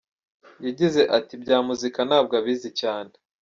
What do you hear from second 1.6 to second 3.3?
muzika ntabwo abizi cyane.